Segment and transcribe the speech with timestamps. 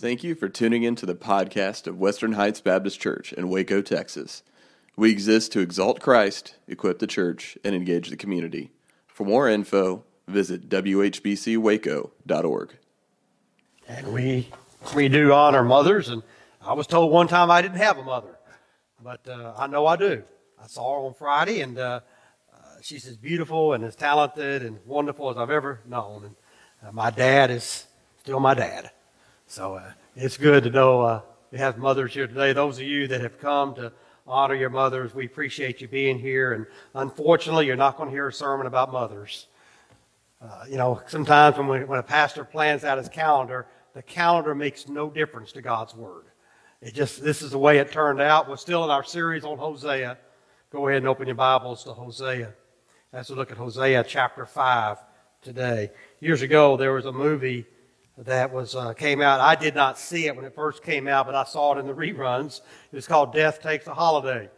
[0.00, 3.82] Thank you for tuning in to the podcast of Western Heights Baptist Church in Waco,
[3.82, 4.44] Texas.
[4.94, 8.70] We exist to exalt Christ, equip the church, and engage the community.
[9.08, 12.76] For more info, visit whbcwaco.org.
[13.88, 14.48] And we
[14.94, 16.22] we do honor mothers, and
[16.62, 18.38] I was told one time I didn't have a mother,
[19.02, 20.22] but uh, I know I do.
[20.62, 21.98] I saw her on Friday, and uh,
[22.54, 26.24] uh, she's as beautiful and as talented and wonderful as I've ever known.
[26.24, 26.36] And
[26.86, 27.88] uh, my dad is
[28.20, 28.92] still my dad.
[29.50, 32.52] So uh, it's good to know uh, we have mothers here today.
[32.52, 33.90] Those of you that have come to
[34.26, 36.52] honor your mothers, we appreciate you being here.
[36.52, 39.46] And unfortunately, you're not going to hear a sermon about mothers.
[40.42, 44.54] Uh, you know, sometimes when, we, when a pastor plans out his calendar, the calendar
[44.54, 46.26] makes no difference to God's word.
[46.82, 48.50] It just, this is the way it turned out.
[48.50, 50.18] We're still in our series on Hosea.
[50.70, 52.52] Go ahead and open your Bibles to Hosea.
[53.14, 54.98] As we look at Hosea chapter 5
[55.40, 55.90] today.
[56.20, 57.64] Years ago, there was a movie
[58.26, 59.40] that was uh, came out.
[59.40, 61.86] I did not see it when it first came out, but I saw it in
[61.86, 62.60] the reruns.
[62.90, 64.50] It was called Death Takes a Holiday.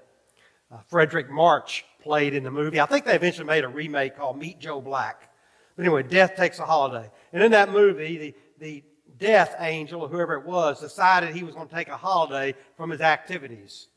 [0.72, 2.80] Uh, Fredric March played in the movie.
[2.80, 5.30] I think they eventually made a remake called Meet Joe Black.
[5.76, 7.10] But anyway, Death Takes a Holiday.
[7.32, 8.84] And in that movie, the, the
[9.18, 12.90] death angel, or whoever it was, decided he was going to take a holiday from
[12.90, 13.88] his activities.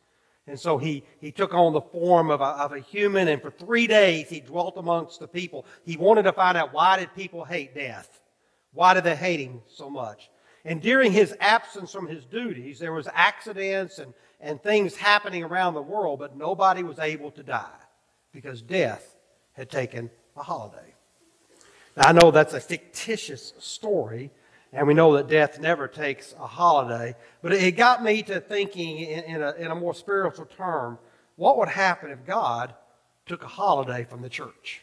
[0.46, 3.50] And so he, he took on the form of a, of a human, and for
[3.50, 5.66] three days he dwelt amongst the people.
[5.86, 8.20] He wanted to find out why did people hate death?
[8.74, 10.30] Why did they hate him so much?
[10.66, 15.74] And during his absence from his duties, there was accidents and, and things happening around
[15.74, 17.68] the world, but nobody was able to die
[18.32, 19.16] because death
[19.54, 20.94] had taken a holiday.
[21.98, 24.32] Now, I know that's a fictitious story,
[24.72, 29.00] and we know that death never takes a holiday, but it got me to thinking
[29.00, 30.98] in, in, a, in a more spiritual term
[31.36, 32.74] what would happen if God
[33.26, 34.82] took a holiday from the church?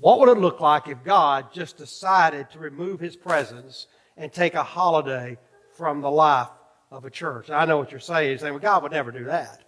[0.00, 4.54] What would it look like if God just decided to remove his presence and take
[4.54, 5.36] a holiday
[5.74, 6.48] from the life
[6.90, 7.50] of a church?
[7.50, 8.30] I know what you're saying.
[8.30, 9.62] You're saying, well, God would never do that.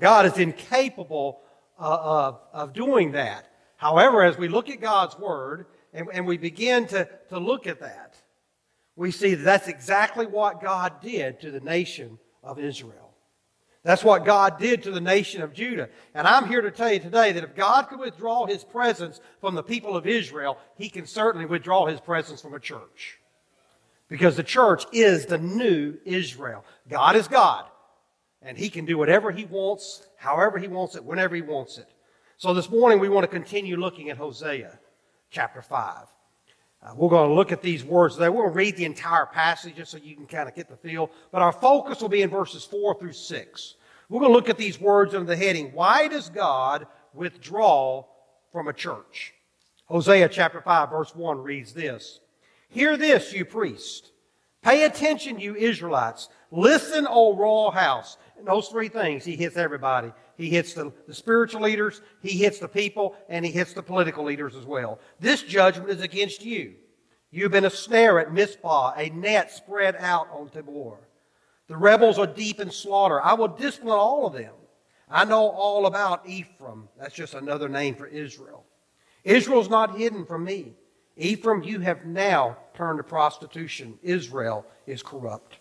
[0.00, 1.42] God is incapable
[1.78, 3.50] uh, of, of doing that.
[3.76, 7.80] However, as we look at God's Word and, and we begin to, to look at
[7.80, 8.16] that,
[8.96, 13.09] we see that that's exactly what God did to the nation of Israel.
[13.82, 15.88] That's what God did to the nation of Judah.
[16.14, 19.54] And I'm here to tell you today that if God could withdraw his presence from
[19.54, 23.18] the people of Israel, he can certainly withdraw his presence from a church.
[24.08, 26.64] Because the church is the new Israel.
[26.88, 27.64] God is God.
[28.42, 31.88] And he can do whatever he wants, however he wants it, whenever he wants it.
[32.36, 34.78] So this morning we want to continue looking at Hosea
[35.30, 36.06] chapter 5.
[36.82, 38.28] Uh, we're going to look at these words today.
[38.28, 40.76] We're going to read the entire passage just so you can kind of get the
[40.76, 41.10] feel.
[41.30, 43.74] But our focus will be in verses 4 through 6.
[44.08, 48.04] We're going to look at these words under the heading, Why does God withdraw
[48.50, 49.34] from a church?
[49.86, 52.20] Hosea chapter 5 verse 1 reads this.
[52.68, 54.12] Hear this, you priests.
[54.62, 56.28] Pay attention, you Israelites.
[56.50, 58.18] Listen, O royal house.
[58.38, 60.12] And those three things, he hits everybody.
[60.36, 64.24] He hits the, the spiritual leaders, he hits the people, and he hits the political
[64.24, 64.98] leaders as well.
[65.18, 66.74] This judgment is against you.
[67.30, 70.96] You've been a snare at Mizpah, a net spread out on Tabor.
[71.68, 73.22] The rebels are deep in slaughter.
[73.22, 74.54] I will discipline all of them.
[75.08, 76.88] I know all about Ephraim.
[76.98, 78.64] That's just another name for Israel.
[79.22, 80.74] Israel's not hidden from me.
[81.16, 83.98] Ephraim, you have now turned to prostitution.
[84.02, 85.58] Israel is corrupt.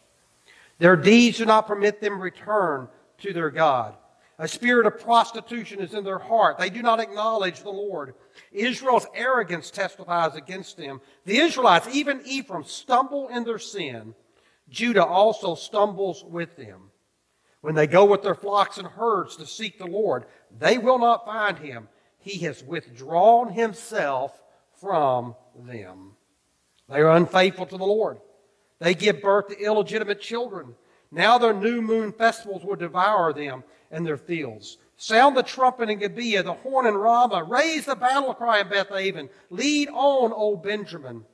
[0.77, 2.87] Their deeds do not permit them return
[3.17, 3.95] to their God.
[4.37, 6.57] A spirit of prostitution is in their heart.
[6.57, 8.13] They do not acknowledge the Lord.
[8.53, 11.01] Israel's arrogance testifies against them.
[11.25, 14.15] The Israelites, even Ephraim, stumble in their sin.
[14.69, 16.89] Judah also stumbles with them.
[17.59, 20.23] When they go with their flocks and herds to seek the Lord,
[20.57, 21.89] they will not find him.
[22.19, 24.41] He has withdrawn himself
[24.79, 26.13] from them.
[26.89, 28.19] They are unfaithful to the Lord.
[28.79, 30.75] They give birth to illegitimate children.
[31.11, 34.77] Now their new moon festivals will devour them and their fields.
[34.97, 37.43] Sound the trumpet in Gibeah, the horn in Ramah.
[37.43, 39.29] Raise the battle cry in Bethaven.
[39.49, 41.25] Lead on, O Benjamin.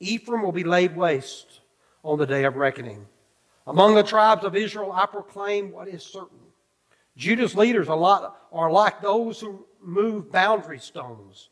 [0.00, 1.60] Ephraim will be laid waste
[2.02, 3.06] on the day of reckoning.
[3.66, 6.38] Among the tribes of Israel, I proclaim what is certain.
[7.16, 11.48] Judah's leaders are, are like those who move boundary stones.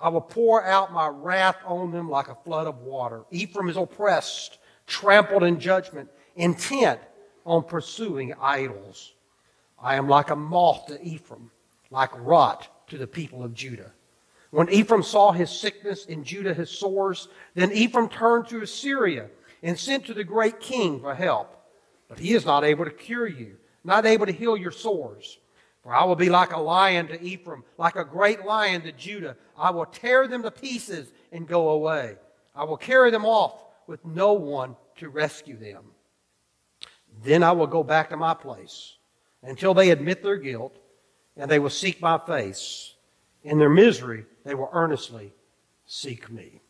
[0.00, 3.24] I will pour out my wrath on them like a flood of water.
[3.30, 7.00] Ephraim is oppressed, trampled in judgment, intent
[7.44, 9.14] on pursuing idols.
[9.78, 11.50] I am like a moth to Ephraim,
[11.90, 13.92] like rot to the people of Judah.
[14.50, 19.28] When Ephraim saw his sickness and Judah his sores, then Ephraim turned to Assyria
[19.62, 21.52] and sent to the great king for help.
[22.08, 25.38] But he is not able to cure you, not able to heal your sores.
[25.86, 29.36] For I will be like a lion to Ephraim, like a great lion to Judah.
[29.56, 32.16] I will tear them to pieces and go away.
[32.56, 35.84] I will carry them off with no one to rescue them.
[37.22, 38.96] Then I will go back to my place
[39.44, 40.76] until they admit their guilt
[41.36, 42.92] and they will seek my face.
[43.44, 45.32] In their misery, they will earnestly
[45.86, 46.62] seek me.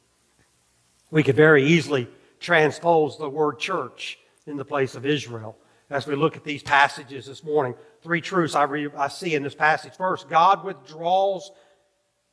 [1.10, 2.06] We could very easily
[2.38, 5.56] transpose the word church in the place of Israel
[5.90, 7.74] as we look at these passages this morning.
[8.02, 9.94] Three truths I, re- I see in this passage.
[9.96, 11.50] First, God withdraws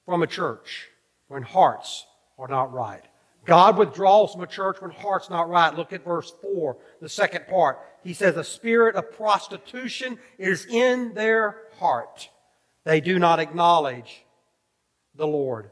[0.06, 0.88] from a church
[1.28, 2.06] when hearts
[2.38, 3.04] are not right.
[3.46, 5.76] God withdraws from a church when heart's are not right.
[5.76, 7.80] Look at verse 4, the second part.
[8.04, 12.30] He says, A spirit of prostitution is in their heart.
[12.86, 14.26] They do not acknowledge
[15.16, 15.72] the Lord.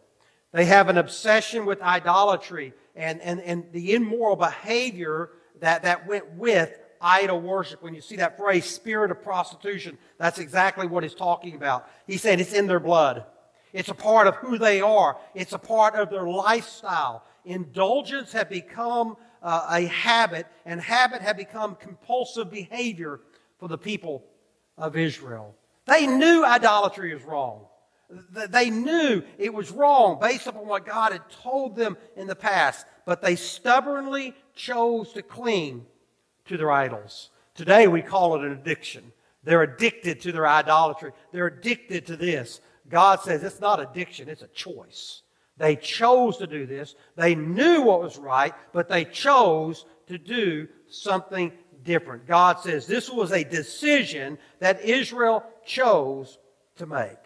[0.52, 5.30] They have an obsession with idolatry and, and, and the immoral behavior
[5.62, 7.82] that, that went with idol worship.
[7.82, 11.88] When you see that phrase, spirit of prostitution, that's exactly what he's talking about.
[12.08, 13.26] He said it's in their blood.
[13.74, 15.18] It's a part of who they are.
[15.34, 17.24] It's a part of their lifestyle.
[17.46, 23.22] Indulgence had become uh, a habit, and habit had become compulsive behavior
[23.58, 24.26] for the people
[24.78, 25.56] of Israel.
[25.86, 27.66] They knew idolatry was wrong.
[28.50, 32.86] They knew it was wrong based upon what God had told them in the past,
[33.06, 35.86] but they stubbornly chose to cling
[36.52, 37.30] to their idols.
[37.56, 39.12] Today we call it an addiction.
[39.44, 41.14] They're addicted to their idolatry.
[41.32, 42.60] They're addicted to this.
[42.90, 45.22] God says it's not addiction, it's a choice.
[45.58, 46.96] They chose to do this.
[47.16, 51.54] They knew what was right, but they chose to do something
[51.84, 52.28] different.
[52.28, 56.38] God says this was a decision that Israel chose
[56.78, 57.18] to make.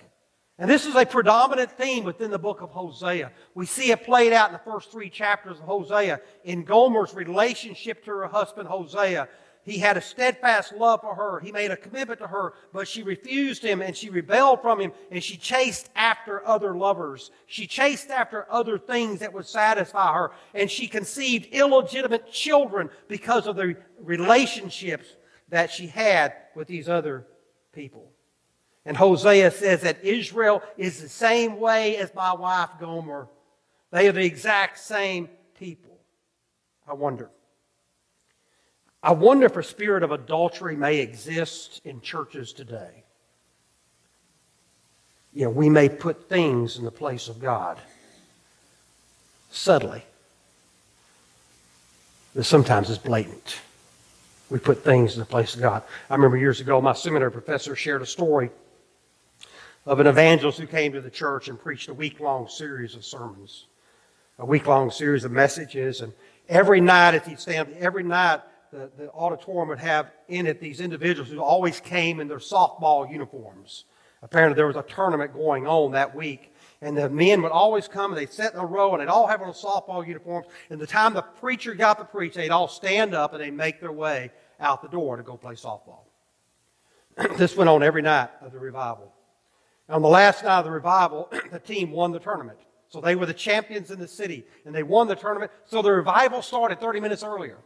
[0.57, 3.31] And this is a predominant theme within the book of Hosea.
[3.55, 8.05] We see it played out in the first three chapters of Hosea in Gomer's relationship
[8.05, 9.27] to her husband Hosea.
[9.63, 11.41] He had a steadfast love for her.
[11.41, 14.93] He made a commitment to her, but she refused him and she rebelled from him
[15.11, 17.31] and she chased after other lovers.
[17.47, 23.45] She chased after other things that would satisfy her and she conceived illegitimate children because
[23.45, 25.07] of the relationships
[25.49, 27.27] that she had with these other
[27.73, 28.14] people.
[28.85, 33.27] And Hosea says that Israel is the same way as my wife Gomer.
[33.91, 35.97] They are the exact same people.
[36.87, 37.29] I wonder.
[39.01, 43.03] I wonder if a spirit of adultery may exist in churches today.
[45.33, 47.77] You know, we may put things in the place of God
[49.49, 50.03] subtly,
[52.35, 53.59] but sometimes it's blatant.
[54.49, 55.83] We put things in the place of God.
[56.09, 58.49] I remember years ago, my seminary professor shared a story
[59.85, 63.05] of an evangelist who came to the church and preached a week long series of
[63.05, 63.67] sermons,
[64.39, 66.01] a week long series of messages.
[66.01, 66.11] And
[66.49, 68.41] every night, he'd stand, every night,
[68.71, 73.09] the, the auditorium would have in it these individuals who always came in their softball
[73.09, 73.85] uniforms.
[74.23, 76.51] Apparently, there was a tournament going on that week.
[76.81, 79.27] And the men would always come and they'd sit in a row and they'd all
[79.27, 80.47] have on softball uniforms.
[80.69, 83.79] And the time the preacher got to preach, they'd all stand up and they'd make
[83.79, 86.05] their way out the door to go play softball.
[87.37, 89.14] this went on every night of the revival.
[89.89, 92.59] On the last night of the revival, the team won the tournament.
[92.87, 95.51] So they were the champions in the city and they won the tournament.
[95.65, 97.57] So the revival started 30 minutes earlier.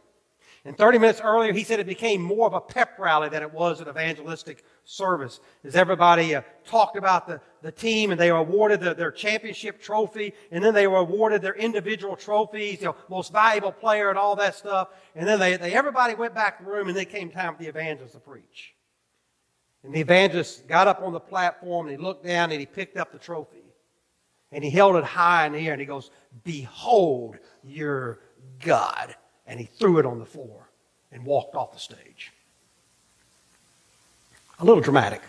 [0.66, 3.50] And 30 minutes earlier, he said it became more of a pep rally than it
[3.50, 5.40] was an evangelistic service.
[5.64, 9.80] As everybody uh, talked about the, the team and they were awarded the, their championship
[9.80, 14.18] trophy and then they were awarded their individual trophies, you know, most valuable player and
[14.18, 14.88] all that stuff.
[15.14, 17.62] And then they, they everybody went back to the room and then came time for
[17.62, 18.74] the evangelist to preach.
[19.84, 22.96] And the evangelist got up on the platform and he looked down and he picked
[22.96, 23.58] up the trophy.
[24.52, 26.10] And he held it high in the air and he goes,
[26.44, 28.18] Behold your
[28.60, 29.14] God
[29.46, 30.68] and he threw it on the floor
[31.12, 32.32] and walked off the stage.
[34.58, 35.22] A little dramatic.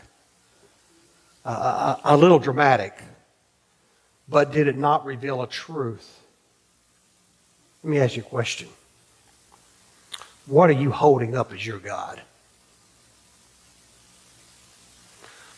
[1.46, 2.98] Uh, a, a little dramatic.
[4.28, 6.20] But did it not reveal a truth?
[7.84, 8.70] Let me ask you a question.
[10.46, 12.22] What are you holding up as your God?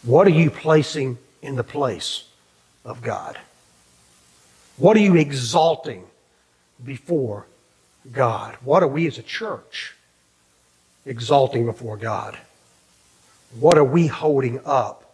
[0.04, 2.26] What are you placing in the place
[2.84, 3.38] of God?
[4.78, 6.06] What are you exalting
[6.84, 7.46] before
[8.12, 8.58] God?
[8.64, 9.96] What are we as a church
[11.06, 12.38] exalting before God?
[13.60, 15.14] What are we holding up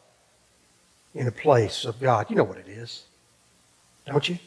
[1.13, 2.27] in the place of God?
[2.29, 3.03] You know what it is,
[4.08, 4.39] don't you?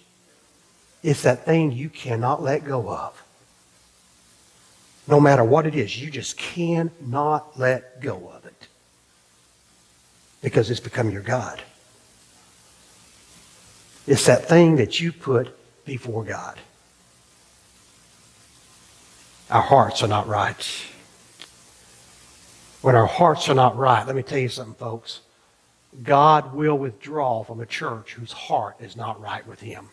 [1.04, 3.22] It's that thing you cannot let go of.
[5.06, 8.41] No matter what it is, you just cannot let go of
[10.42, 11.62] because it's become your God.
[14.06, 16.58] It's that thing that you put before God
[19.52, 20.66] our hearts are not right.
[22.80, 25.20] When our hearts are not right, let me tell you something, folks.
[26.02, 29.90] God will withdraw from a church whose heart is not right with Him.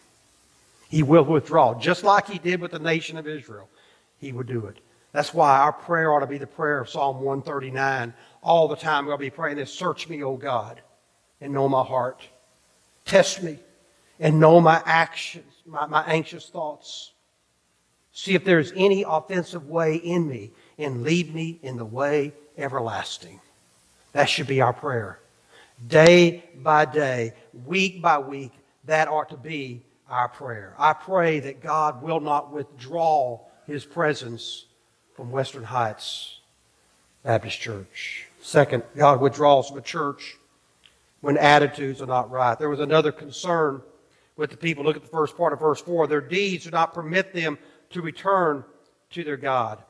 [0.89, 3.69] He will withdraw, just like He did with the nation of Israel.
[4.17, 4.77] he would do it.
[5.11, 8.13] That's why our prayer ought to be the prayer of Psalm 139.
[8.43, 10.81] All the time we'll be praying this Search me, O God,
[11.41, 12.21] and know my heart.
[13.05, 13.57] Test me
[14.19, 17.11] and know my actions, my, my anxious thoughts.
[18.11, 23.39] See if there's any offensive way in me, and lead me in the way everlasting.
[24.13, 25.19] That should be our prayer.
[25.87, 27.33] Day by day,
[27.65, 28.51] week by week,
[28.85, 30.73] that ought to be our prayer.
[30.77, 34.65] I pray that God will not withdraw his presence
[35.19, 36.39] from Western Heights
[37.23, 38.25] Baptist Church.
[38.41, 40.37] Second, God withdraws from a church
[41.19, 42.57] when attitudes are not right.
[42.57, 43.81] There was another concern
[44.37, 44.85] with the people.
[44.85, 46.07] Look at the first part of verse 4.
[46.07, 47.57] Their deeds do not permit them
[47.89, 48.63] to return
[49.09, 49.83] to their God.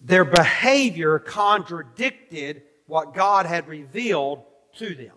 [0.00, 4.44] Their behavior contradicted what God had revealed
[4.76, 5.16] to them.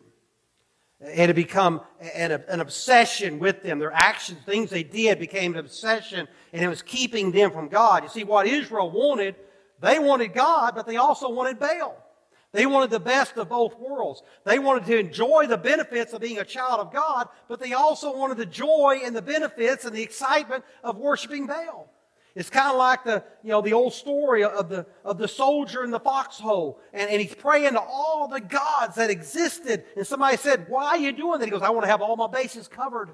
[1.01, 1.82] It had become
[2.13, 3.79] an, an obsession with them.
[3.79, 8.03] Their actions, things they did, became an obsession, and it was keeping them from God.
[8.03, 9.36] You see, what Israel wanted,
[9.79, 12.06] they wanted God, but they also wanted Baal.
[12.51, 14.24] They wanted the best of both worlds.
[14.44, 18.18] They wanted to enjoy the benefits of being a child of God, but they also
[18.18, 21.89] wanted the joy and the benefits and the excitement of worshiping Baal.
[22.36, 25.83] It's kind of like the, you know, the old story of the, of the soldier
[25.83, 26.79] in the foxhole.
[26.93, 29.83] And, and he's praying to all the gods that existed.
[29.95, 31.45] And somebody said, Why are you doing that?
[31.45, 33.09] He goes, I want to have all my bases covered.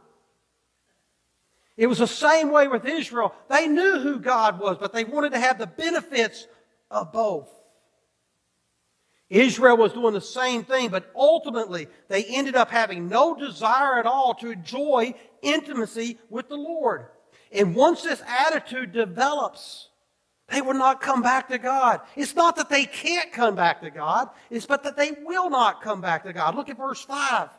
[1.78, 3.34] It was the same way with Israel.
[3.50, 6.48] They knew who God was, but they wanted to have the benefits
[6.90, 7.50] of both.
[9.30, 14.06] Israel was doing the same thing, but ultimately they ended up having no desire at
[14.06, 17.08] all to enjoy intimacy with the Lord.
[17.56, 19.90] And once this attitude develops,
[20.50, 22.02] they will not come back to God.
[22.16, 25.82] It's not that they can't come back to God, it's but that they will not
[25.82, 26.56] come back to God.
[26.56, 27.50] Look at verse 5.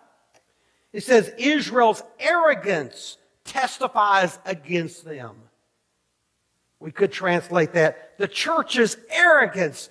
[0.92, 5.36] It says, Israel's arrogance testifies against them.
[6.78, 9.88] We could translate that the church's arrogance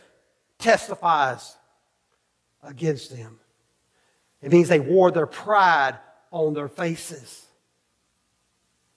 [0.59, 1.57] testifies
[2.63, 3.39] against them.
[4.41, 5.97] It means they wore their pride
[6.31, 7.44] on their faces.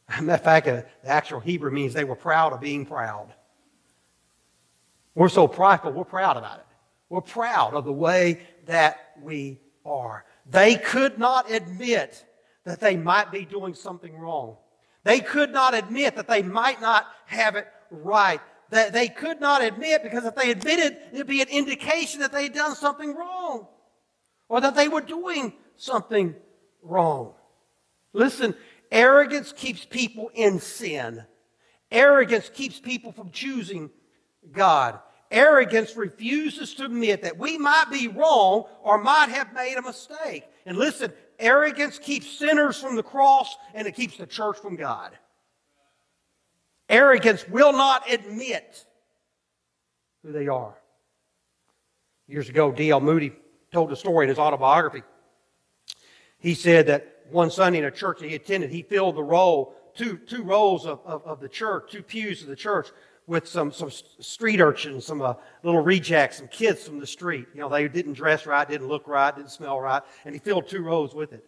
[0.21, 3.35] matter of fact, uh, the actual Hebrew means they were proud of being proud.
[5.15, 6.67] We're so prideful, we're proud about it.
[7.09, 10.25] We're proud of the way that we are.
[10.47, 12.25] They could not admit
[12.65, 14.57] that they might be doing something wrong.
[15.05, 18.41] They could not admit that they might not have it right.
[18.71, 22.45] That they could not admit because if they admitted, it'd be an indication that they
[22.45, 23.67] had done something wrong
[24.49, 26.35] or that they were doing something
[26.83, 27.33] wrong.
[28.13, 28.55] Listen,
[28.91, 31.25] arrogance keeps people in sin.
[31.91, 33.91] Arrogance keeps people from choosing
[34.53, 34.99] God.
[35.31, 40.45] Arrogance refuses to admit that we might be wrong or might have made a mistake.
[40.65, 45.17] And listen, arrogance keeps sinners from the cross and it keeps the church from God.
[46.89, 48.87] Arrogance will not admit
[50.23, 50.75] who they are.
[52.27, 53.01] Years ago, D.L.
[53.01, 53.33] Moody
[53.73, 55.03] told a story in his autobiography.
[56.39, 59.73] He said that one Sunday in a church that he attended, he filled the row,
[59.95, 62.89] two, two rows of, of, of the church, two pews of the church,
[63.27, 67.47] with some, some street urchins, some uh, little rejects, some kids from the street.
[67.55, 70.67] You know, they didn't dress right, didn't look right, didn't smell right, and he filled
[70.67, 71.45] two rows with it.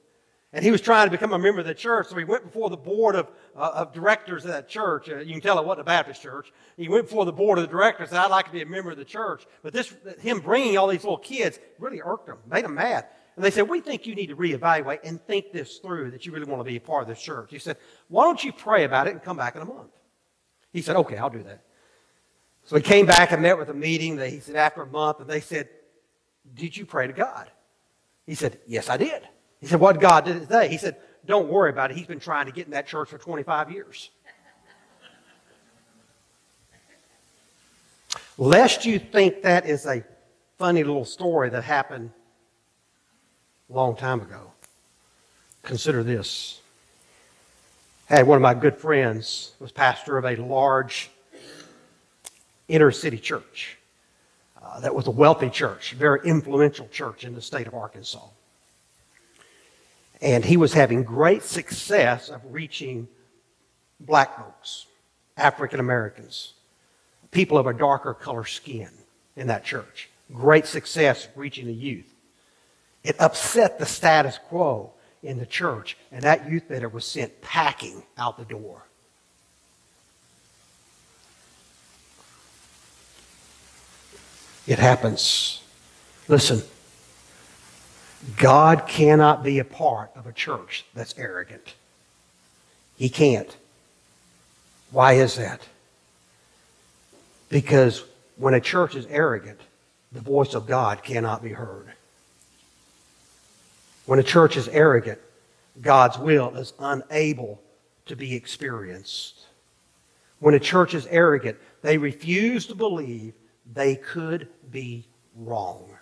[0.52, 2.70] And he was trying to become a member of the church, so he went before
[2.70, 5.08] the board of, uh, of directors of that church.
[5.08, 6.52] Uh, you can tell it wasn't a Baptist church.
[6.76, 8.66] He went before the board of the directors and said, I'd like to be a
[8.66, 9.46] member of the church.
[9.62, 13.06] But this, him bringing all these little kids really irked them, made them mad.
[13.40, 16.32] And they said, We think you need to reevaluate and think this through, that you
[16.32, 17.48] really want to be a part of this church.
[17.50, 17.78] He said,
[18.08, 19.92] Why don't you pray about it and come back in a month?
[20.74, 21.64] He said, Okay, I'll do that.
[22.64, 24.18] So he came back and met with a meeting.
[24.18, 25.70] He said, After a month, and they said,
[26.52, 27.50] Did you pray to God?
[28.26, 29.26] He said, Yes, I did.
[29.58, 30.68] He said, What God did today?
[30.68, 31.96] He said, Don't worry about it.
[31.96, 34.10] He's been trying to get in that church for 25 years.
[38.36, 40.04] Lest you think that is a
[40.58, 42.10] funny little story that happened
[43.70, 44.52] a long time ago,
[45.62, 46.60] consider this.
[48.08, 51.10] I had one of my good friends was pastor of a large
[52.66, 53.76] inner city church.
[54.60, 58.26] Uh, that was a wealthy church, very influential church in the state of Arkansas.
[60.20, 63.08] And he was having great success of reaching
[64.00, 64.86] black folks,
[65.36, 66.54] African Americans,
[67.30, 68.90] people of a darker color skin
[69.36, 70.10] in that church.
[70.32, 72.09] Great success reaching the youth.
[73.02, 74.92] It upset the status quo
[75.22, 78.82] in the church, and that youth leader was sent packing out the door.
[84.66, 85.62] It happens.
[86.28, 86.62] Listen,
[88.36, 91.74] God cannot be a part of a church that's arrogant.
[92.96, 93.56] He can't.
[94.90, 95.60] Why is that?
[97.48, 98.04] Because
[98.36, 99.60] when a church is arrogant,
[100.12, 101.92] the voice of God cannot be heard.
[104.10, 105.20] When a church is arrogant,
[105.80, 107.62] God's will is unable
[108.06, 109.46] to be experienced.
[110.40, 113.34] When a church is arrogant, they refuse to believe
[113.72, 115.96] they could be wrong.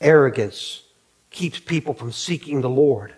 [0.00, 0.82] Arrogance
[1.30, 3.14] keeps people from seeking the Lord.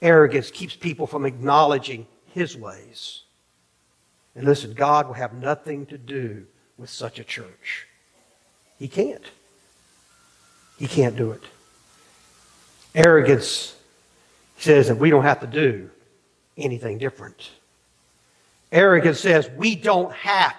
[0.00, 3.22] Arrogance keeps people from acknowledging His ways.
[4.36, 6.46] And listen, God will have nothing to do
[6.78, 7.88] with such a church.
[8.78, 9.32] He can't.
[10.78, 11.42] He can't do it.
[12.94, 13.74] Arrogance
[14.58, 15.90] says that we don't have to do
[16.56, 17.50] anything different.
[18.70, 20.56] Arrogance says we don't have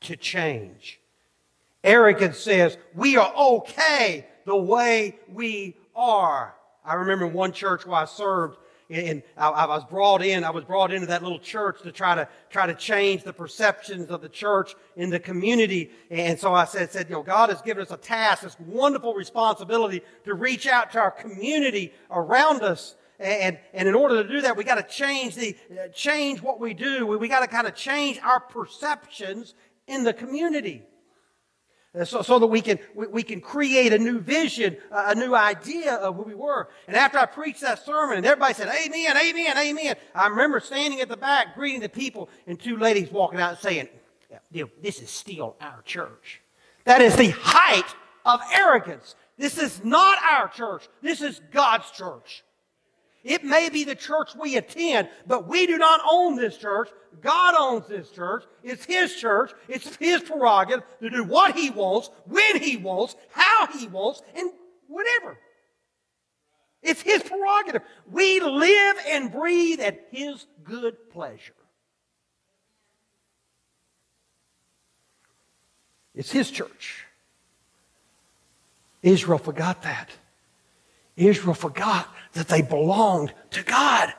[0.00, 0.98] to change.
[1.84, 6.54] Arrogance says we are okay the way we are.
[6.84, 8.58] I remember one church where I served,
[8.90, 10.44] and I, I, was brought in.
[10.44, 14.10] I was brought into that little church to try to try to change the perceptions
[14.10, 15.90] of the church in the community.
[16.10, 19.14] And so I said, said, you know, God has given us a task, this wonderful
[19.14, 22.96] responsibility to reach out to our community around us.
[23.20, 25.56] And, and in order to do that, we got to change the,
[25.92, 27.06] change what we do.
[27.06, 29.54] We, we got to kind of change our perceptions
[29.86, 30.84] in the community.
[32.04, 35.94] So, so that we can, we, we, can create a new vision, a new idea
[35.94, 36.68] of who we were.
[36.86, 41.00] And after I preached that sermon and everybody said, Amen, Amen, Amen, I remember standing
[41.00, 43.88] at the back greeting the people and two ladies walking out saying,
[44.52, 46.40] This is still our church.
[46.84, 49.14] That is the height of arrogance.
[49.36, 50.88] This is not our church.
[51.00, 52.44] This is God's church.
[53.24, 56.88] It may be the church we attend, but we do not own this church.
[57.20, 58.44] God owns this church.
[58.62, 59.52] It's His church.
[59.68, 64.50] It's His prerogative to do what He wants, when He wants, how He wants, and
[64.86, 65.38] whatever.
[66.82, 67.82] It's His prerogative.
[68.10, 71.54] We live and breathe at His good pleasure.
[76.14, 77.04] It's His church.
[79.02, 80.10] Israel forgot that.
[81.18, 84.12] Israel forgot that they belonged to God.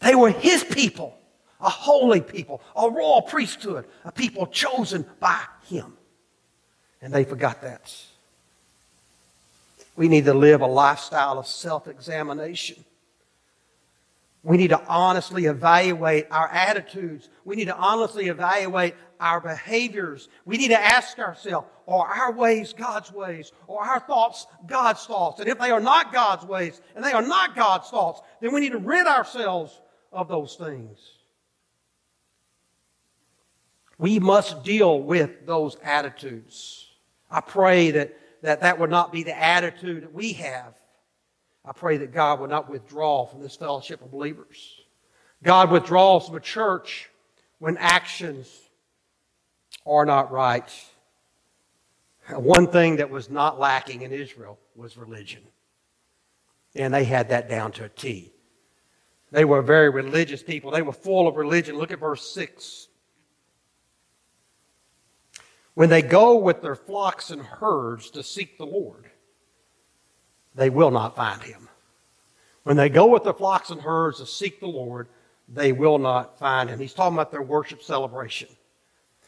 [0.00, 1.16] They were His people,
[1.60, 5.96] a holy people, a royal priesthood, a people chosen by Him.
[7.02, 7.94] And they forgot that.
[9.94, 12.84] We need to live a lifestyle of self examination.
[14.48, 17.28] We need to honestly evaluate our attitudes.
[17.44, 20.30] We need to honestly evaluate our behaviors.
[20.46, 23.52] We need to ask ourselves, are our ways God's ways?
[23.66, 25.40] Or our thoughts God's thoughts?
[25.40, 28.60] And if they are not God's ways and they are not God's thoughts, then we
[28.60, 29.82] need to rid ourselves
[30.12, 30.98] of those things.
[33.98, 36.86] We must deal with those attitudes.
[37.30, 40.74] I pray that that, that would not be the attitude that we have.
[41.68, 44.80] I pray that God would not withdraw from this fellowship of believers.
[45.42, 47.10] God withdraws from a church
[47.58, 48.48] when actions
[49.86, 50.72] are not right.
[52.30, 55.42] One thing that was not lacking in Israel was religion.
[56.74, 58.32] And they had that down to a T.
[59.30, 60.70] They were very religious people.
[60.70, 61.76] They were full of religion.
[61.76, 62.88] Look at verse 6.
[65.74, 69.07] When they go with their flocks and herds to seek the Lord,
[70.58, 71.68] they will not find him.
[72.64, 75.08] When they go with their flocks and herds to seek the Lord,
[75.48, 76.80] they will not find him.
[76.80, 78.48] He's talking about their worship celebration.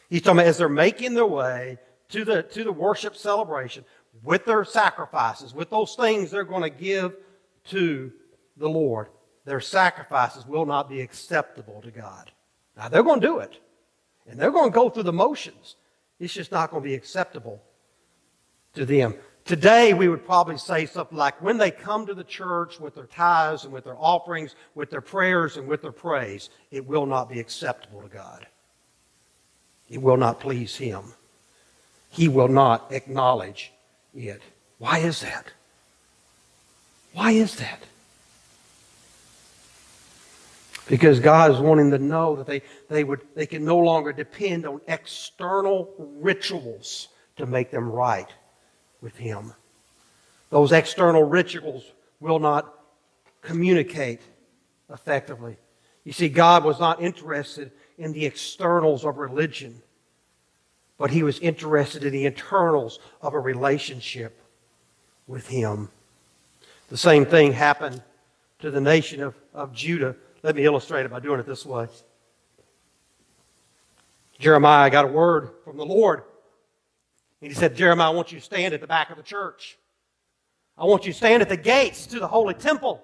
[0.09, 1.77] He's talking about as they're making their way
[2.09, 3.85] to the, to the worship celebration
[4.23, 7.15] with their sacrifices, with those things they're going to give
[7.69, 8.11] to
[8.57, 9.07] the Lord,
[9.45, 12.29] their sacrifices will not be acceptable to God.
[12.75, 13.57] Now, they're going to do it,
[14.27, 15.77] and they're going to go through the motions.
[16.19, 17.63] It's just not going to be acceptable
[18.73, 19.15] to them.
[19.45, 23.07] Today, we would probably say something like when they come to the church with their
[23.07, 27.27] tithes and with their offerings, with their prayers and with their praise, it will not
[27.27, 28.45] be acceptable to God.
[29.89, 31.13] It will not please him.
[32.11, 33.71] He will not acknowledge
[34.13, 34.41] it.
[34.77, 35.47] Why is that?
[37.13, 37.83] Why is that?
[40.87, 44.65] Because God is wanting to know that they, they, would, they can no longer depend
[44.65, 48.29] on external rituals to make them right
[49.01, 49.53] with Him.
[50.49, 51.83] Those external rituals
[52.19, 52.73] will not
[53.41, 54.21] communicate
[54.91, 55.57] effectively.
[56.03, 59.81] You see, God was not interested in the externals of religion,
[60.97, 64.41] but he was interested in the internals of a relationship
[65.27, 65.89] with him.
[66.89, 68.01] The same thing happened
[68.59, 70.15] to the nation of, of Judah.
[70.43, 71.87] Let me illustrate it by doing it this way.
[74.39, 76.23] Jeremiah got a word from the Lord.
[77.41, 79.77] And he said, Jeremiah, I want you to stand at the back of the church.
[80.77, 83.03] I want you to stand at the gates to the holy temple.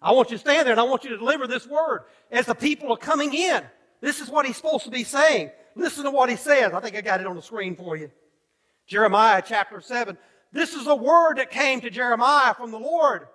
[0.00, 2.46] I want you to stand there and I want you to deliver this word as
[2.46, 3.62] the people are coming in
[4.00, 5.50] This is what he's supposed to be saying.
[5.74, 6.72] Listen to what he says.
[6.72, 8.10] I think I got it on the screen for you.
[8.86, 10.18] Jeremiah chapter 7.
[10.50, 13.28] This is a word that came to Jeremiah from the Lord.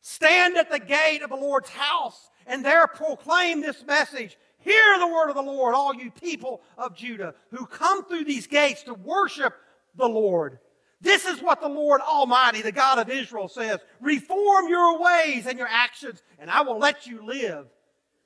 [0.00, 4.36] Stand at the gate of the Lord's house and there proclaim this message.
[4.62, 8.46] Hear the word of the Lord, all you people of Judah who come through these
[8.46, 9.54] gates to worship
[9.96, 10.58] the Lord.
[11.00, 15.58] This is what the Lord Almighty, the God of Israel, says Reform your ways and
[15.58, 17.66] your actions, and I will let you live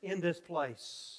[0.02, 1.15] in this place.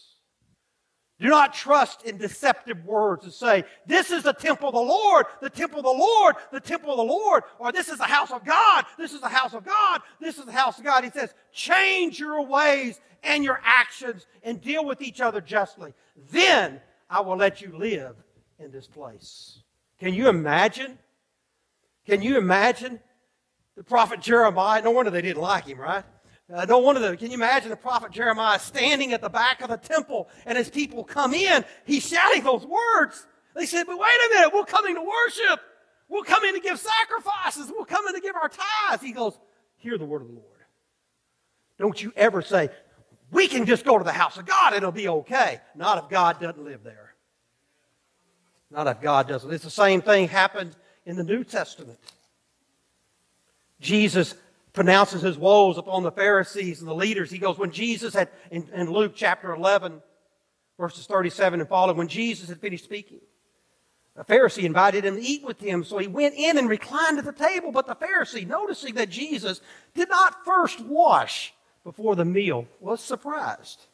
[1.20, 5.26] Do not trust in deceptive words and say, This is the temple of the Lord,
[5.42, 8.32] the temple of the Lord, the temple of the Lord, or this is the house
[8.32, 11.04] of God, this is the house of God, this is the house of God.
[11.04, 15.96] He says, Change your ways and your actions and deal with each other justly.
[16.32, 18.16] Then I will let you live
[18.60, 19.60] in this place.
[20.00, 21.00] Can you imagine?
[22.06, 23.00] Can you imagine
[23.76, 24.84] the prophet Jeremiah?
[24.84, 26.04] No wonder they didn't like him, right?
[26.54, 27.18] Uh, no wonder them.
[27.18, 30.70] Can you imagine the prophet Jeremiah standing at the back of the temple and as
[30.70, 33.28] people come in, he's shouting those words.
[33.54, 35.60] They said, but wait a minute, we're coming to worship.
[36.08, 37.70] We'll come in to give sacrifices.
[37.70, 39.04] We'll come in to give our tithes.
[39.04, 39.38] He goes,
[39.76, 40.46] hear the word of the Lord.
[41.78, 42.70] Don't you ever say,
[43.32, 45.60] we can just go to the house of God, it'll be okay.
[45.76, 47.14] Not if God doesn't live there.
[48.72, 49.52] Not if God doesn't.
[49.52, 52.00] It's the same thing happened in the New Testament.
[53.80, 54.34] Jesus
[54.78, 57.32] pronounces his woes upon the Pharisees and the leaders.
[57.32, 60.04] He goes, when Jesus had, in, in Luke chapter 11,
[60.80, 63.20] verses 37 and following, when Jesus had finished speaking,
[64.16, 67.26] a Pharisee invited him to eat with him, so he went in and reclined at
[67.26, 67.72] the table.
[67.72, 69.62] But the Pharisee, noticing that Jesus
[69.96, 73.88] did not first wash before the meal, was surprised.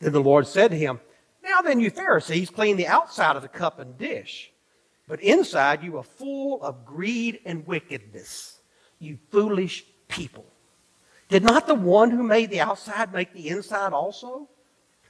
[0.00, 0.98] Then the Lord said to him,
[1.44, 4.50] Now then, you Pharisees, clean the outside of the cup and dish,
[5.06, 8.58] but inside you are full of greed and wickedness.
[8.98, 10.46] You foolish people.
[11.28, 14.48] Did not the one who made the outside make the inside also?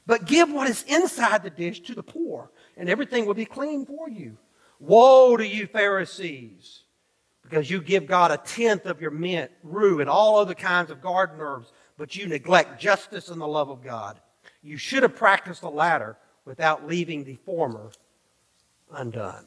[0.06, 3.84] But give what is inside the dish to the poor, and everything will be clean
[3.84, 4.36] for you.
[4.78, 6.82] Woe to you, Pharisees,
[7.42, 11.00] because you give God a tenth of your mint, rue, and all other kinds of
[11.02, 14.20] garden herbs, but you neglect justice and the love of God.
[14.62, 17.90] You should have practiced the latter without leaving the former
[18.92, 19.46] undone.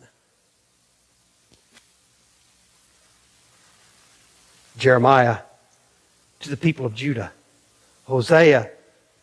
[4.78, 5.40] Jeremiah
[6.42, 7.32] to the people of Judah,
[8.06, 8.70] Hosea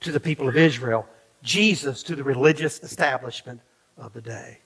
[0.01, 1.07] to the people of Israel,
[1.43, 3.61] Jesus to the religious establishment
[3.97, 4.59] of the day.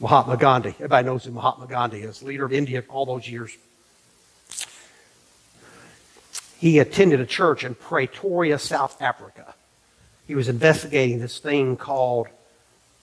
[0.00, 0.70] Mahatma Gandhi.
[0.70, 3.56] Everybody knows who Mahatma Gandhi is, leader of India all those years.
[6.58, 9.54] He attended a church in Pretoria, South Africa.
[10.26, 12.28] He was investigating this thing called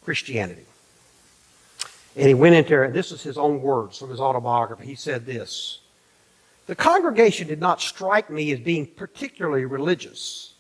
[0.04, 0.66] Christianity.
[2.16, 4.86] And he went into there, and this is his own words from his autobiography.
[4.86, 5.80] He said this
[6.68, 10.54] The congregation did not strike me as being particularly religious.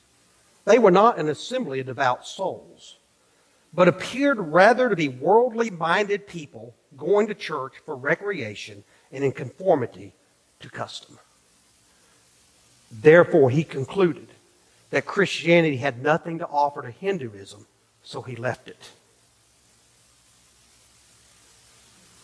[0.66, 2.98] They were not an assembly of devout souls,
[3.74, 9.32] but appeared rather to be worldly minded people going to church for recreation and in
[9.32, 10.14] conformity
[10.60, 11.20] to custom.
[12.92, 14.28] Therefore, he concluded
[14.90, 17.66] that Christianity had nothing to offer to Hinduism,
[18.04, 18.92] so he left it.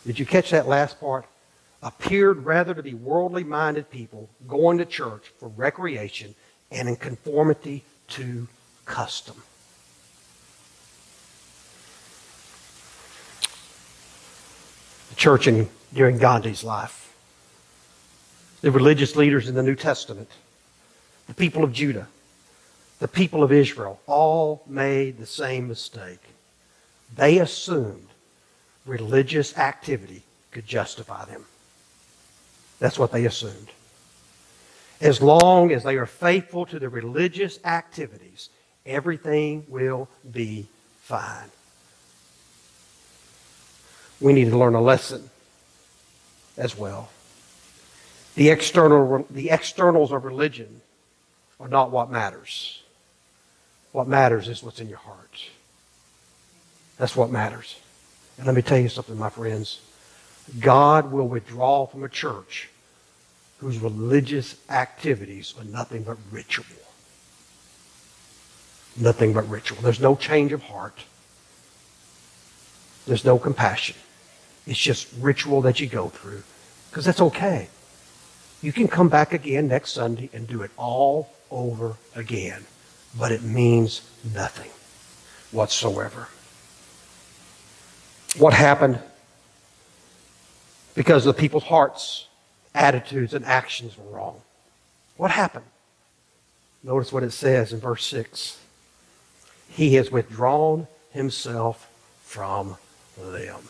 [0.06, 1.26] Did you catch that last part?
[1.82, 6.34] Appeared rather to be worldly minded people going to church for recreation
[6.70, 8.48] and in conformity to
[8.84, 9.42] custom.
[15.10, 17.14] The church in, during Gandhi's life,
[18.60, 20.30] the religious leaders in the New Testament,
[21.26, 22.06] the people of Judah,
[23.00, 26.20] the people of Israel, all made the same mistake.
[27.14, 28.08] They assumed
[28.84, 31.44] religious activity could justify them.
[32.78, 33.68] That's what they assumed.
[35.00, 38.50] As long as they are faithful to the religious activities,
[38.86, 40.66] everything will be
[41.00, 41.50] fine.
[44.20, 45.28] We need to learn a lesson
[46.56, 47.10] as well.
[48.34, 50.80] The, external, the externals of religion
[51.58, 52.82] are not what matters.
[53.90, 55.48] What matters is what's in your heart.
[56.98, 57.76] That's what matters.
[58.42, 59.78] And let me tell you something, my friends.
[60.58, 62.70] God will withdraw from a church
[63.58, 66.66] whose religious activities are nothing but ritual.
[68.98, 69.80] Nothing but ritual.
[69.80, 71.04] There's no change of heart.
[73.06, 73.94] There's no compassion.
[74.66, 76.42] It's just ritual that you go through.
[76.90, 77.68] Because that's okay.
[78.60, 82.64] You can come back again next Sunday and do it all over again.
[83.16, 84.00] But it means
[84.34, 84.72] nothing
[85.52, 86.26] whatsoever
[88.36, 88.98] what happened
[90.94, 92.28] because the people's hearts,
[92.74, 94.40] attitudes, and actions were wrong.
[95.16, 95.64] What happened?
[96.82, 98.58] Notice what it says in verse 6.
[99.68, 101.90] He has withdrawn himself
[102.24, 102.76] from
[103.18, 103.60] them.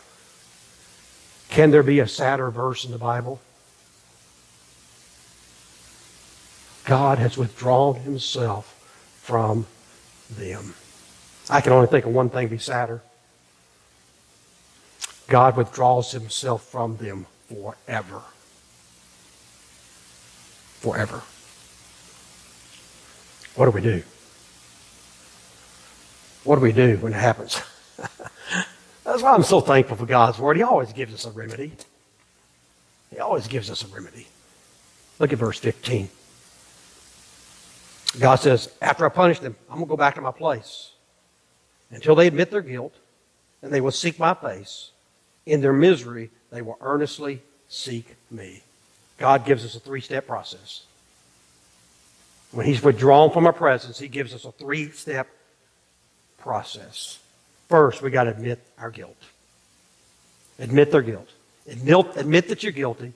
[1.49, 3.39] Can there be a sadder verse in the Bible?
[6.85, 8.73] God has withdrawn himself
[9.21, 9.67] from
[10.29, 10.73] them.
[11.49, 13.01] I can only think of one thing be sadder.
[15.27, 18.21] God withdraws himself from them forever.
[20.79, 21.21] Forever.
[23.55, 24.03] What do we do?
[26.43, 27.61] What do we do when it happens?
[29.03, 30.57] That's why I'm so thankful for God's Word.
[30.57, 31.71] He always gives us a remedy.
[33.11, 34.27] He always gives us a remedy.
[35.19, 36.09] Look at verse 15.
[38.19, 40.91] God says, After I punish them, I'm going to go back to my place
[41.91, 42.93] until they admit their guilt
[43.61, 44.91] and they will seek my face.
[45.45, 48.61] In their misery, they will earnestly seek me.
[49.17, 50.83] God gives us a three step process.
[52.51, 55.27] When He's withdrawn from our presence, He gives us a three step
[56.37, 57.19] process.
[57.69, 59.17] First, we got to admit our guilt.
[60.59, 61.29] Admit their guilt.
[61.67, 63.13] Admit, admit that you're guilty.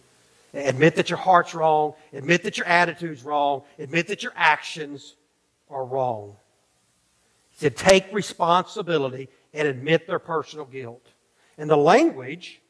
[0.53, 1.93] Admit that your heart's wrong.
[2.13, 3.63] Admit that your attitude's wrong.
[3.77, 5.13] Admit that your actions
[5.69, 6.35] are wrong.
[7.51, 11.05] He said, take responsibility and admit their personal guilt.
[11.57, 12.61] And the language,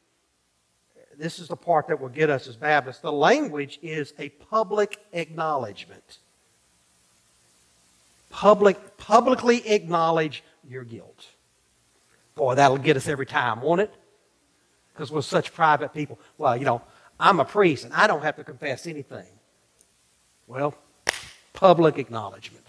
[1.18, 4.98] this is the part that will get us as Baptists, the language is a public
[5.12, 6.18] acknowledgement.
[8.30, 11.26] Public, publicly acknowledge your guilt.
[12.34, 13.92] Boy, that'll get us every time, won't it?
[14.92, 16.18] Because we're such private people.
[16.38, 16.82] Well, you know,
[17.18, 19.26] I'm a priest and I don't have to confess anything.
[20.46, 20.74] Well,
[21.52, 22.64] public acknowledgement.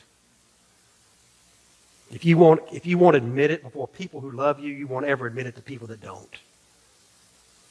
[2.11, 4.87] If you want, if you want to admit it before people who love you, you
[4.87, 6.35] won't ever admit it to people that don't.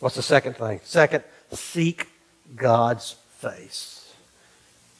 [0.00, 0.80] What's the second thing?
[0.84, 2.08] Second, seek
[2.54, 4.14] God's face.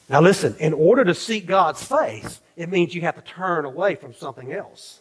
[0.09, 3.95] Now listen, in order to seek God's face, it means you have to turn away
[3.95, 5.01] from something else.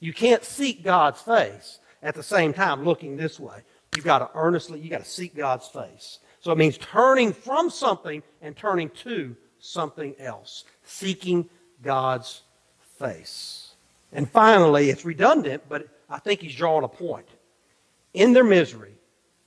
[0.00, 3.60] You can't seek God's face at the same time looking this way.
[3.94, 6.18] You've got to earnestly, you've got to seek God's face.
[6.40, 10.64] So it means turning from something and turning to something else.
[10.84, 11.48] Seeking
[11.82, 12.42] God's
[13.02, 13.74] face.
[14.12, 17.28] And finally, it's redundant, but I think he's drawing a point.
[18.14, 18.94] In their misery,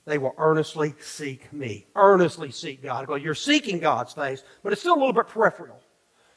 [0.06, 1.86] they will earnestly seek me.
[1.96, 3.08] Earnestly seek God.
[3.08, 5.80] Well, you're seeking God's face, but it's still a little bit peripheral.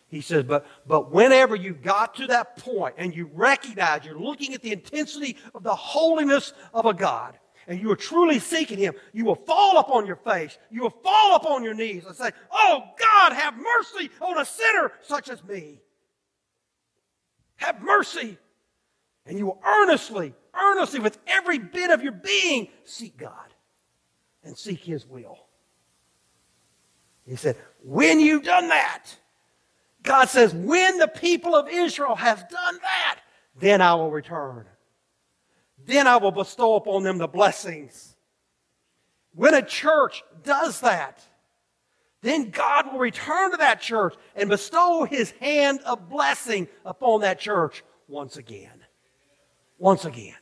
[0.09, 4.55] He says, but, but whenever you got to that point and you recognize you're looking
[4.55, 8.95] at the intensity of the holiness of a God, and you are truly seeking Him,
[9.13, 10.57] you will fall upon your face.
[10.71, 14.93] You will fall upon your knees and say, Oh God, have mercy on a sinner
[15.03, 15.79] such as me.
[17.59, 18.39] Have mercy.
[19.27, 23.55] And you will earnestly, earnestly, with every bit of your being, seek God
[24.43, 25.39] and seek His will.
[27.27, 29.05] He said, When you've done that,
[30.03, 33.21] God says, when the people of Israel have done that,
[33.59, 34.65] then I will return.
[35.85, 38.17] Then I will bestow upon them the blessings.
[39.35, 41.23] When a church does that,
[42.21, 47.39] then God will return to that church and bestow his hand of blessing upon that
[47.39, 48.85] church once again.
[49.79, 50.35] Once again.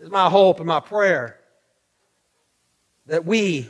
[0.00, 1.38] It's my hope and my prayer
[3.06, 3.68] that we,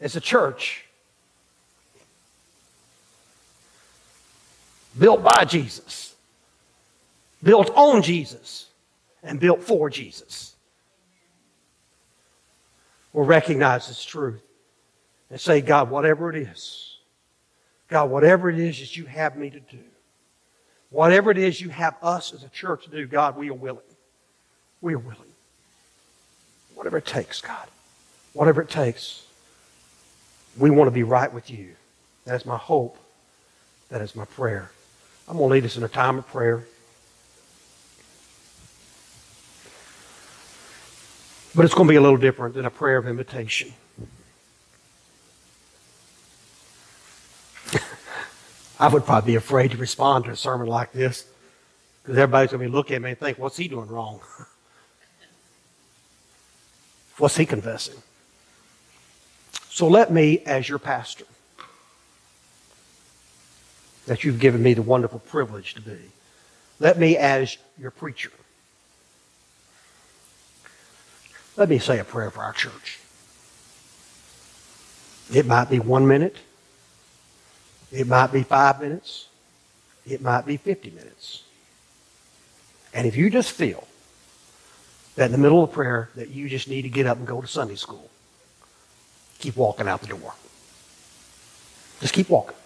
[0.00, 0.84] as a church,
[4.96, 6.14] built by Jesus,
[7.42, 8.68] built on Jesus,
[9.22, 10.54] and built for Jesus.
[13.12, 14.40] Will recognize this truth
[15.32, 16.98] and say, God, whatever it is,
[17.88, 19.78] God, whatever it is that you have me to do,
[20.90, 23.80] whatever it is you have us as a church to do, God, we are willing.
[24.82, 25.16] We are willing.
[26.74, 27.66] Whatever it takes, God.
[28.34, 29.26] Whatever it takes.
[30.58, 31.76] We want to be right with you.
[32.26, 32.98] That is my hope.
[33.88, 34.70] That is my prayer.
[35.26, 36.62] I'm going to lead us in a time of prayer.
[41.54, 43.72] But it's going to be a little different than a prayer of invitation.
[48.82, 51.24] I would probably be afraid to respond to a sermon like this
[52.02, 54.18] because everybody's going to be looking at me and think, what's he doing wrong?
[57.18, 57.94] what's he confessing?
[59.70, 61.26] So let me, as your pastor,
[64.06, 65.98] that you've given me the wonderful privilege to be.
[66.80, 68.32] Let me, as your preacher,
[71.56, 72.98] let me say a prayer for our church.
[75.32, 76.36] It might be one minute.
[77.92, 79.28] It might be five minutes.
[80.06, 81.44] It might be 50 minutes.
[82.94, 83.86] And if you just feel
[85.16, 87.40] that in the middle of prayer that you just need to get up and go
[87.40, 88.10] to Sunday school,
[89.38, 90.34] keep walking out the door.
[92.00, 92.56] Just keep walking.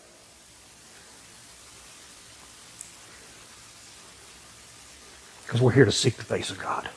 [5.44, 6.88] Because we're here to seek the face of God.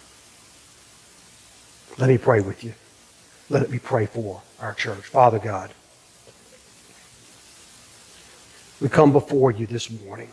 [1.98, 2.74] Let me pray with you.
[3.50, 5.04] Let it be pray for our church.
[5.04, 5.72] Father God,
[8.82, 10.32] we come before you this morning.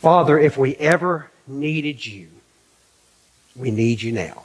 [0.00, 2.28] Father, if we ever needed you,
[3.54, 4.44] we need you now.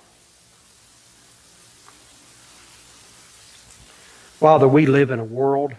[4.40, 5.74] Father, we live in a world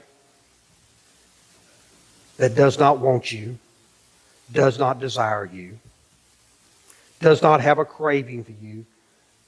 [2.36, 3.58] that does not want you,
[4.52, 5.78] does not desire you,
[7.20, 8.86] does not have a craving for you.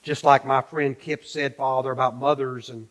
[0.03, 2.88] Just like my friend Kip said, Father, about mothers and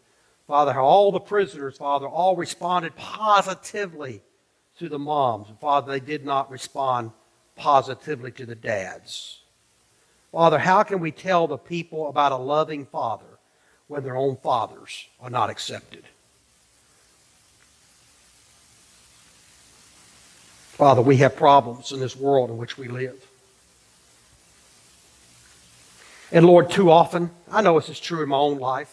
[0.47, 4.21] Father, how all the prisoners, Father, all responded positively
[4.79, 5.47] to the moms.
[5.61, 7.11] Father, they did not respond
[7.55, 9.39] positively to the dads.
[10.31, 13.25] Father, how can we tell the people about a loving father
[13.87, 16.03] when their own fathers are not accepted?
[20.71, 23.27] Father, we have problems in this world in which we live.
[26.31, 28.91] And Lord, too often, I know this is true in my own life.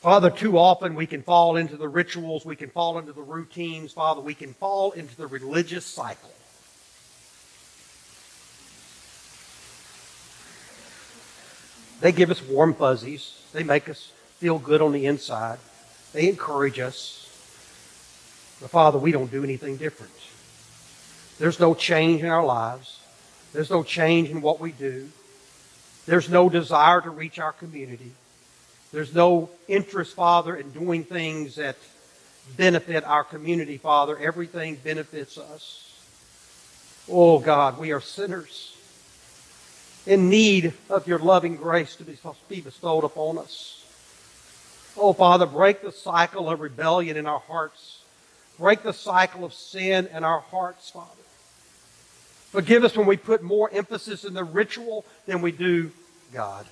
[0.00, 3.92] Father, too often we can fall into the rituals, we can fall into the routines.
[3.92, 6.30] Father, we can fall into the religious cycle.
[12.00, 13.42] They give us warm fuzzies.
[13.52, 15.58] They make us feel good on the inside.
[16.12, 17.24] They encourage us.
[18.60, 20.12] But Father, we don't do anything different.
[21.40, 23.00] There's no change in our lives.
[23.52, 25.08] There's no change in what we do.
[26.06, 28.12] There's no desire to reach our community.
[28.92, 31.76] There's no interest, Father, in doing things that
[32.56, 34.18] benefit our community, Father.
[34.18, 35.84] Everything benefits us.
[37.10, 38.76] Oh, God, we are sinners
[40.06, 42.04] in need of your loving grace to
[42.48, 43.84] be bestowed upon us.
[44.96, 48.02] Oh, Father, break the cycle of rebellion in our hearts.
[48.58, 51.10] Break the cycle of sin in our hearts, Father.
[52.50, 55.92] Forgive us when we put more emphasis in the ritual than we do
[56.32, 56.66] God.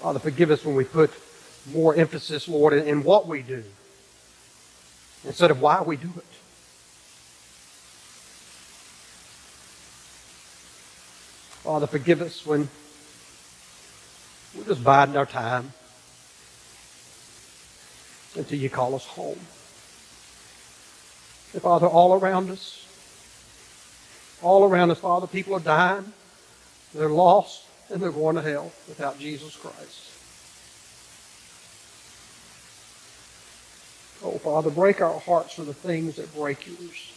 [0.00, 1.10] Father, forgive us when we put
[1.74, 3.62] more emphasis, Lord, in, what we do
[5.26, 6.24] instead of why we do it.
[11.62, 12.70] Father, forgive us when
[14.56, 15.74] we're just biding our time
[18.34, 19.38] until you call us home.
[21.52, 22.86] And Father, all around us,
[24.40, 26.10] all around us, Father, people are dying.
[26.94, 30.10] They're lost and they're going to hell without Jesus Christ.
[34.22, 37.12] Oh, Father, break our hearts for the things that break yours.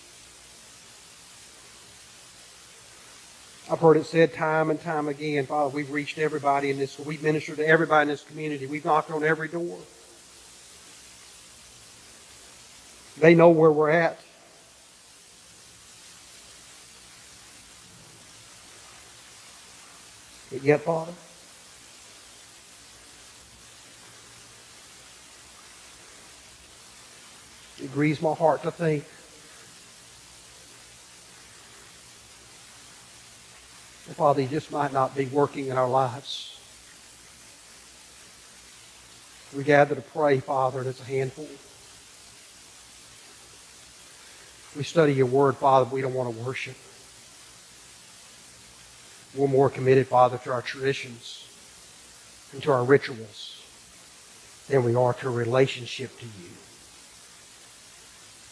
[3.72, 7.24] I've heard it said time and time again, Father, we've reached everybody in this, we've
[7.24, 8.66] ministered to everybody in this community.
[8.66, 9.78] We've knocked on every door.
[13.20, 14.20] They know where we're at.
[20.54, 21.14] But yet, Father,
[27.84, 29.04] it grieves my heart to think
[34.06, 36.56] that, Father, He just might not be working in our lives.
[39.58, 41.48] We gather to pray, Father, and it's a handful.
[44.78, 46.76] We study your word, Father, we don't want to worship.
[49.36, 51.48] We're more committed, Father, to our traditions
[52.52, 53.62] and to our rituals
[54.70, 56.50] than we are to a relationship to you.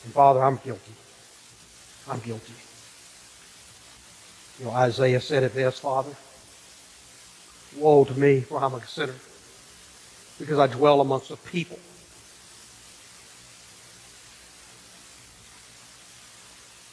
[0.03, 0.93] And Father, I'm guilty.
[2.09, 2.53] I'm guilty.
[4.59, 6.15] You know, Isaiah said it best, Father.
[7.77, 9.15] Woe to me, for I'm a sinner,
[10.39, 11.79] because I dwell amongst a people.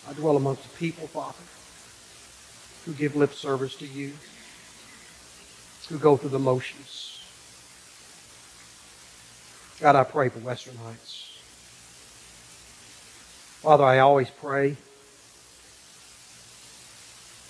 [0.08, 1.36] I dwell amongst a people, Father,
[2.88, 4.10] who give lip service to you,
[5.90, 7.20] who go through the motions.
[9.78, 11.38] God, I pray for Western Heights.
[13.60, 14.74] Father, I always pray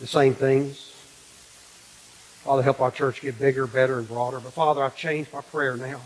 [0.01, 0.93] the same things.
[2.43, 4.41] Father, help our church get bigger, better, and broader.
[4.41, 6.01] But Father, I've changed my prayer now.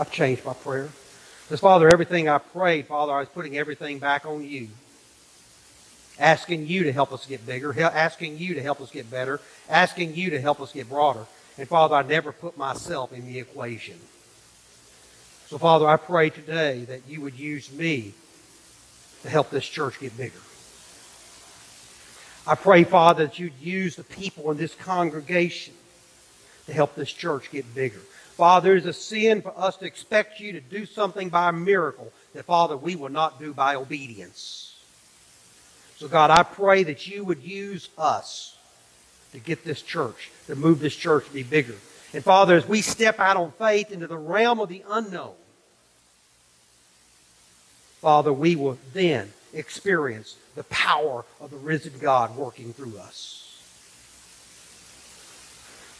[0.00, 0.88] I've changed my prayer.
[1.44, 4.68] Because, Father, everything I prayed, Father, I was putting everything back on you.
[6.18, 10.14] Asking you to help us get bigger, asking you to help us get better, asking
[10.14, 11.26] you to help us get broader.
[11.56, 13.98] And, Father, I never put myself in the equation.
[15.46, 18.14] So, Father, I pray today that you would use me
[19.22, 20.40] to help this church get bigger.
[22.46, 25.74] I pray, Father, that you'd use the people in this congregation
[26.66, 28.00] to help this church get bigger.
[28.36, 32.12] Father, it is a sin for us to expect you to do something by miracle
[32.34, 34.77] that, Father, we will not do by obedience.
[35.98, 38.56] So, God, I pray that you would use us
[39.32, 41.74] to get this church, to move this church to be bigger.
[42.14, 45.34] And, Father, as we step out on faith into the realm of the unknown,
[48.00, 53.60] Father, we will then experience the power of the risen God working through us.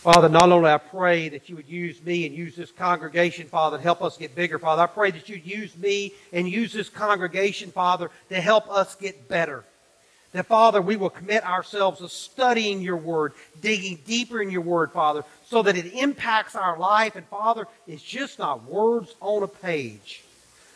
[0.03, 3.79] Father, not only I pray that you would use me and use this congregation, Father,
[3.79, 6.89] to help us get bigger, Father, I pray that you'd use me and use this
[6.89, 9.65] congregation, Father, to help us get better.
[10.33, 14.93] That, Father, we will commit ourselves to studying your word, digging deeper in your word,
[14.93, 17.17] Father, so that it impacts our life.
[17.17, 20.23] And, Father, it's just not words on a page.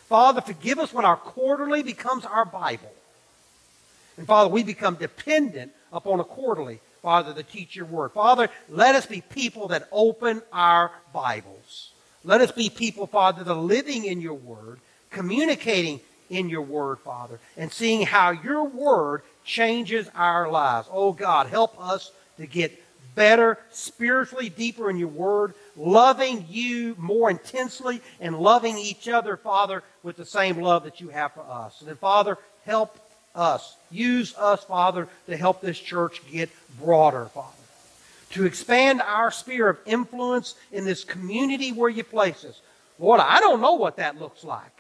[0.08, 2.92] Father, forgive us when our quarterly becomes our Bible.
[4.16, 8.12] And, Father, we become dependent upon a quarterly, Father, to teach your word.
[8.12, 11.90] Father, let us be people that open our Bibles.
[12.24, 14.80] Let us be people, Father, that are living in your word,
[15.10, 16.00] communicating
[16.30, 20.88] in your word, Father, and seeing how your word changes our lives.
[20.90, 22.78] Oh God, help us to get
[23.14, 29.82] better, spiritually deeper in your word, loving you more intensely, and loving each other, Father,
[30.02, 31.80] with the same love that you have for us.
[31.80, 32.98] And then, Father, help
[33.34, 33.76] us.
[33.90, 37.48] Use us, Father, to help this church get broader, Father.
[38.30, 42.60] To expand our sphere of influence in this community where you place us.
[42.98, 44.71] Lord, I don't know what that looks like.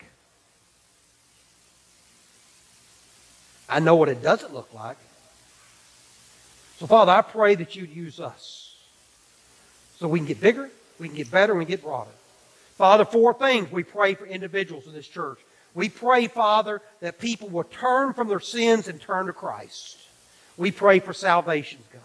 [3.72, 4.98] I know what it doesn't look like.
[6.78, 8.76] So, Father, I pray that you'd use us
[9.96, 10.68] so we can get bigger,
[10.98, 12.10] we can get better, we can get broader.
[12.76, 15.38] Father, four things we pray for individuals in this church.
[15.74, 19.96] We pray, Father, that people will turn from their sins and turn to Christ.
[20.58, 22.02] We pray for salvation, God.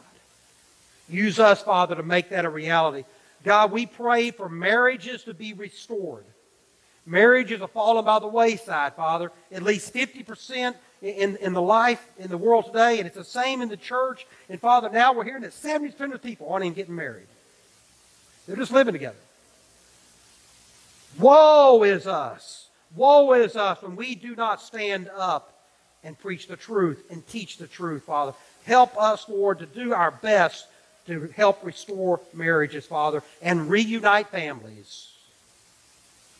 [1.09, 3.03] Use us, Father, to make that a reality.
[3.43, 6.23] God, we pray for marriages to be restored.
[7.05, 9.31] Marriages are falling by the wayside, Father.
[9.51, 13.61] At least 50% in, in the life in the world today, and it's the same
[13.61, 14.25] in the church.
[14.49, 17.27] And Father, now we're hearing that 70% of people aren't even getting married.
[18.47, 19.17] They're just living together.
[21.19, 22.67] Woe is us.
[22.95, 25.53] Woe is us when we do not stand up
[26.03, 28.33] and preach the truth and teach the truth, Father.
[28.65, 30.67] Help us, Lord, to do our best
[31.07, 35.09] to help restore marriages, Father, and reunite families.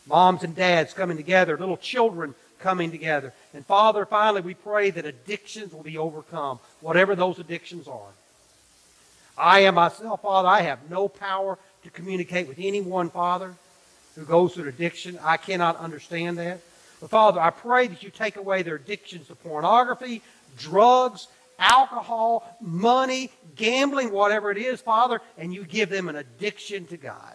[0.06, 3.32] Moms and dads coming together, little children coming together.
[3.54, 8.10] And Father, finally, we pray that addictions will be overcome, whatever those addictions are.
[9.36, 13.54] I am myself, Father, I have no power to communicate with anyone, Father,
[14.16, 15.18] who goes through addiction.
[15.22, 16.60] I cannot understand that.
[17.00, 20.22] But Father, I pray that you take away their addictions to pornography,
[20.58, 21.28] drugs,
[21.58, 27.34] alcohol, money, gambling, whatever it is, Father, and you give them an addiction to God.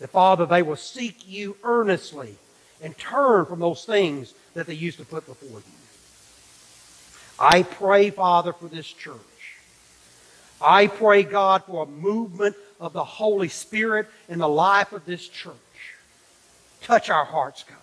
[0.00, 2.36] That, Father, they will seek you earnestly
[2.82, 5.62] and turn from those things that they used to put before you.
[7.38, 9.16] I pray, Father, for this church.
[10.60, 15.26] I pray, God, for a movement of the Holy Spirit in the life of this
[15.26, 15.54] church.
[16.82, 17.78] Touch our hearts, God.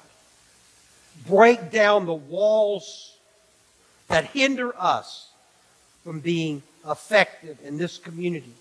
[1.27, 3.13] Break down the walls
[4.07, 5.29] that hinder us
[6.03, 8.53] from being effective in this community.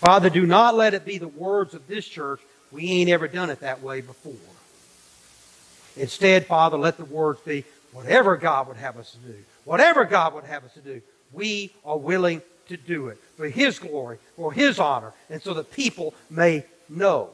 [0.00, 2.40] Father, do not let it be the words of this church,
[2.72, 4.34] we ain't ever done it that way before.
[5.96, 9.38] Instead, Father, let the words be whatever God would have us to do.
[9.64, 11.00] Whatever God would have us to do,
[11.32, 15.72] we are willing to do it for His glory, for His honor, and so that
[15.72, 17.30] people may know,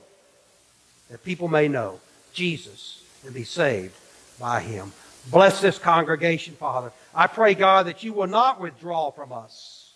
[1.11, 2.01] that people may know
[2.33, 3.95] Jesus and be saved
[4.39, 4.93] by Him.
[5.30, 6.93] Bless this congregation, Father.
[7.14, 9.93] I pray, God, that you will not withdraw from us.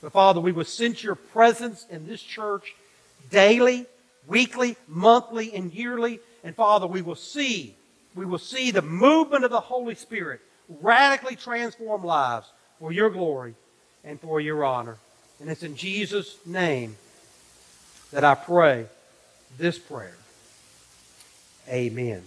[0.00, 2.74] But, Father, we will sense your presence in this church
[3.30, 3.86] daily
[4.28, 6.20] weekly, monthly, and yearly.
[6.44, 7.74] And Father, we will see,
[8.14, 12.46] we will see the movement of the Holy Spirit radically transform lives
[12.78, 13.54] for your glory
[14.04, 14.98] and for your honor.
[15.40, 16.96] And it's in Jesus' name
[18.12, 18.86] that I pray
[19.56, 20.16] this prayer.
[21.68, 22.22] Amen.